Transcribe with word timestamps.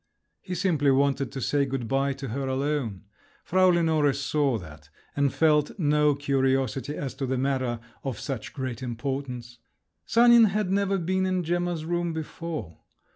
He 0.41 0.55
simply 0.55 0.89
wanted 0.89 1.31
to 1.31 1.41
say 1.41 1.63
good 1.63 1.87
bye 1.87 2.13
to 2.13 2.29
her 2.29 2.47
alone. 2.47 3.03
Frau 3.43 3.67
Lenore 3.67 4.13
saw 4.13 4.57
that, 4.57 4.89
and 5.15 5.31
felt 5.31 5.77
no 5.77 6.15
curiosity 6.15 6.95
as 6.95 7.13
to 7.13 7.27
the 7.27 7.37
matter 7.37 7.79
of 8.03 8.19
such 8.19 8.51
great 8.51 8.81
importance. 8.81 9.59
Sanin 10.07 10.45
had 10.45 10.71
never 10.71 10.97
been 10.97 11.27
in 11.27 11.43
Gemma's 11.43 11.85
room 11.85 12.13
before. 12.13 12.79